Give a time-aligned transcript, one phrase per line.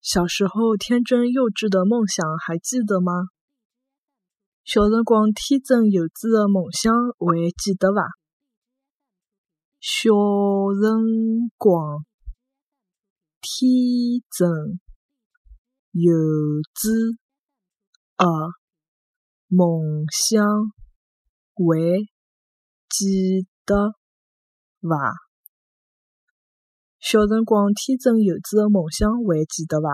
[0.00, 3.12] 小时候天真幼稚的梦想还记得吗？
[4.64, 8.08] 小辰光天真幼稚的梦想还记得伐？
[9.80, 10.10] 小
[10.80, 12.04] 辰光
[13.40, 14.78] 天真
[15.92, 16.12] 幼
[16.74, 17.16] 稚
[18.16, 18.24] 的
[19.48, 20.44] 梦想
[21.54, 22.06] 还
[22.88, 23.92] 记得
[24.80, 25.27] 伐？
[27.10, 29.88] 小辰光天真幼稚的梦想还记得伐？